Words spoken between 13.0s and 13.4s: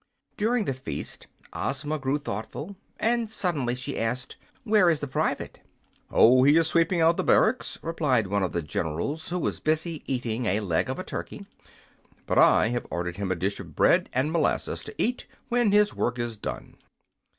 him a